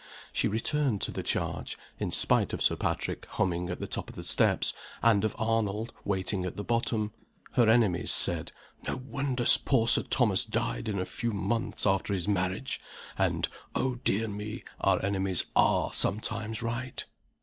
[0.33, 4.15] She returned to the charge in spite of Sir Patrick, humming at the top of
[4.15, 7.13] the steps, and of Arnold, waiting at the bottom.
[7.51, 8.51] (Her enemies said,
[8.87, 12.81] "No wonder poor Sir Thomas died in a few months after his marriage!"
[13.15, 17.05] And, oh dear me, our enemies are sometimes right!)